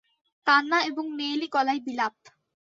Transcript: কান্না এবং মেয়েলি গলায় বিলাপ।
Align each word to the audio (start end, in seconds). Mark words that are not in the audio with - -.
কান্না 0.47 0.79
এবং 0.83 1.05
মেয়েলি 1.17 1.47
গলায় 1.47 1.81
বিলাপ। 1.85 2.15